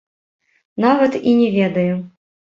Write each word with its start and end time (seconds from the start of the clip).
Нават 0.85 1.17
і 1.31 1.33
не 1.41 1.49
ведаю. 1.57 1.93